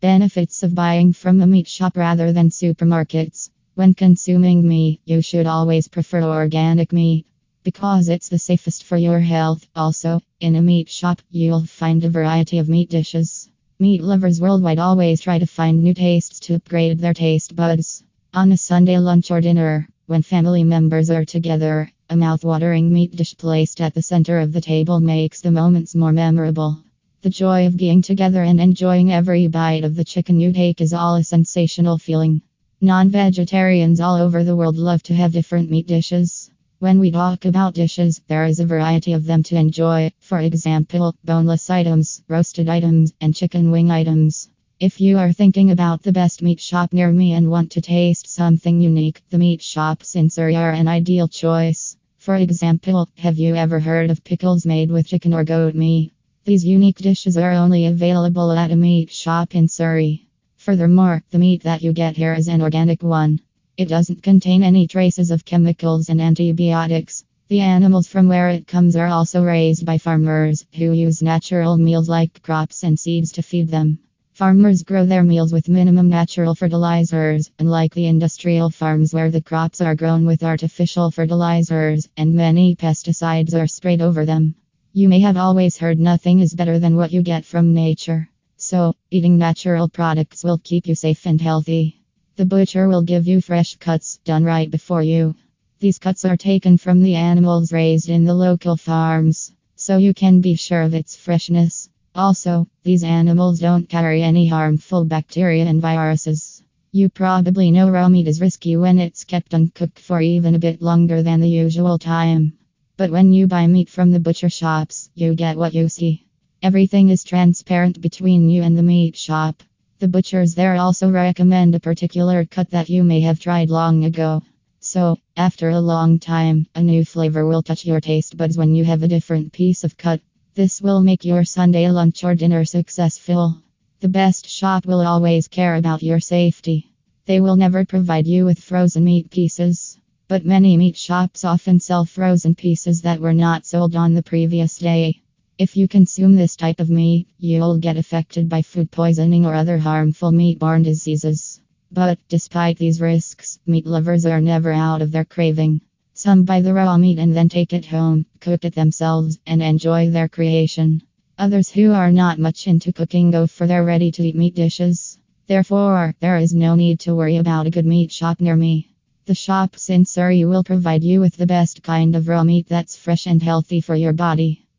[0.00, 3.50] Benefits of buying from a meat shop rather than supermarkets.
[3.74, 7.26] When consuming meat, you should always prefer organic meat
[7.64, 9.68] because it's the safest for your health.
[9.76, 13.50] Also, in a meat shop, you'll find a variety of meat dishes.
[13.78, 18.02] Meat lovers worldwide always try to find new tastes to upgrade their taste buds.
[18.32, 23.36] On a Sunday lunch or dinner, when family members are together, a mouth-watering meat dish
[23.36, 26.82] placed at the center of the table makes the moments more memorable.
[27.22, 30.94] The joy of being together and enjoying every bite of the chicken you take is
[30.94, 32.40] all a sensational feeling.
[32.80, 36.50] Non vegetarians all over the world love to have different meat dishes.
[36.78, 40.10] When we talk about dishes, there is a variety of them to enjoy.
[40.18, 44.48] For example, boneless items, roasted items, and chicken wing items.
[44.78, 48.28] If you are thinking about the best meat shop near me and want to taste
[48.28, 51.98] something unique, the meat shops in Surrey are an ideal choice.
[52.16, 56.14] For example, have you ever heard of pickles made with chicken or goat meat?
[56.46, 60.26] These unique dishes are only available at a meat shop in Surrey.
[60.56, 63.40] Furthermore, the meat that you get here is an organic one.
[63.76, 67.24] It doesn't contain any traces of chemicals and antibiotics.
[67.48, 72.08] The animals from where it comes are also raised by farmers who use natural meals
[72.08, 73.98] like crops and seeds to feed them.
[74.32, 79.82] Farmers grow their meals with minimum natural fertilizers, unlike the industrial farms where the crops
[79.82, 84.54] are grown with artificial fertilizers and many pesticides are sprayed over them.
[84.92, 88.28] You may have always heard nothing is better than what you get from nature.
[88.56, 92.02] So, eating natural products will keep you safe and healthy.
[92.34, 95.36] The butcher will give you fresh cuts done right before you.
[95.78, 100.40] These cuts are taken from the animals raised in the local farms, so you can
[100.40, 101.88] be sure of its freshness.
[102.16, 106.64] Also, these animals don't carry any harmful bacteria and viruses.
[106.90, 110.82] You probably know raw meat is risky when it's kept uncooked for even a bit
[110.82, 112.54] longer than the usual time.
[113.00, 116.26] But when you buy meat from the butcher shops, you get what you see.
[116.62, 119.62] Everything is transparent between you and the meat shop.
[120.00, 124.42] The butchers there also recommend a particular cut that you may have tried long ago.
[124.80, 128.84] So, after a long time, a new flavor will touch your taste buds when you
[128.84, 130.20] have a different piece of cut.
[130.54, 133.62] This will make your Sunday lunch or dinner successful.
[134.00, 136.92] The best shop will always care about your safety.
[137.24, 139.96] They will never provide you with frozen meat pieces.
[140.30, 144.78] But many meat shops often sell frozen pieces that were not sold on the previous
[144.78, 145.22] day.
[145.58, 149.76] If you consume this type of meat, you'll get affected by food poisoning or other
[149.76, 151.60] harmful meat borne diseases.
[151.90, 155.80] But despite these risks, meat lovers are never out of their craving.
[156.14, 160.10] Some buy the raw meat and then take it home, cook it themselves, and enjoy
[160.10, 161.02] their creation.
[161.38, 165.18] Others who are not much into cooking go for their ready to eat meat dishes.
[165.48, 168.89] Therefore, there is no need to worry about a good meat shop near me.
[169.30, 170.06] The shops in
[170.48, 173.94] will provide you with the best kind of raw meat that's fresh and healthy for
[173.94, 174.64] your body.